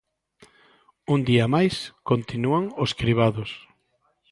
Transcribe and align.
Un 1.13 1.19
día 1.29 1.45
máis, 1.55 1.75
continúan 2.09 2.65
os 2.83 2.91
cribados. 2.99 3.51